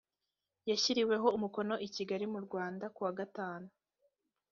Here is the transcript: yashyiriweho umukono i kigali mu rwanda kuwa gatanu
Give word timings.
yashyiriweho 0.69 1.27
umukono 1.37 1.75
i 1.87 1.89
kigali 1.95 2.25
mu 2.33 2.39
rwanda 2.45 2.85
kuwa 2.95 3.11
gatanu 3.19 3.67